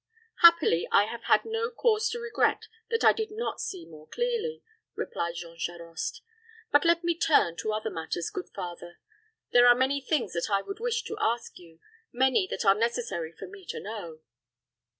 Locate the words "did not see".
3.13-3.85